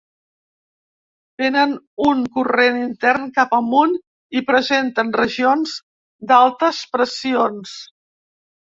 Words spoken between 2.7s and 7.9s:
intern cap amunt i presenten regions d'altes pressions.